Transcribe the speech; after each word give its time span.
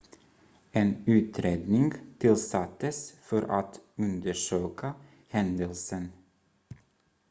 en 0.73 1.03
utredning 1.05 1.93
tillsattes 2.19 3.13
för 3.21 3.41
att 3.43 3.79
undersöka 3.97 4.93
händelsen 5.29 6.07